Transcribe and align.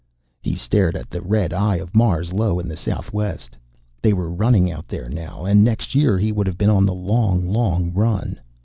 He 0.41 0.55
stared 0.55 0.95
at 0.95 1.11
the 1.11 1.21
red 1.21 1.53
eye 1.53 1.75
of 1.75 1.93
Mars 1.93 2.33
low 2.33 2.57
in 2.57 2.67
the 2.67 2.75
southwest. 2.75 3.55
They 4.01 4.13
were 4.13 4.31
running 4.31 4.71
out 4.71 4.87
there 4.87 5.07
now, 5.07 5.45
and 5.45 5.63
next 5.63 5.93
year 5.93 6.17
he 6.17 6.31
would 6.31 6.47
have 6.47 6.57
been 6.57 6.71
on 6.71 6.87
the 6.87 6.95
long 6.95 7.47
long 7.47 7.93
run 7.93 8.39